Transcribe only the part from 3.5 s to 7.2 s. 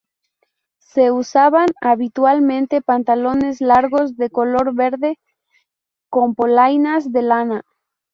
largos de color verde con polainas